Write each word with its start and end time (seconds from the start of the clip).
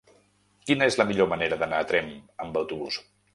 Quina 0.69 0.87
és 0.91 0.97
la 1.01 1.05
millor 1.09 1.29
manera 1.33 1.59
d'anar 1.65 1.83
a 1.85 1.87
Tremp 1.93 2.11
amb 2.47 2.59
autobús? 2.65 2.99